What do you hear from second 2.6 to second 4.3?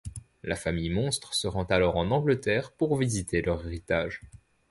pour visiter leur héritage.